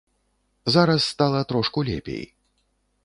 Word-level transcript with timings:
Зараз 0.73 1.03
стала 1.03 1.43
трошку 1.43 1.85
лепей. 1.85 2.33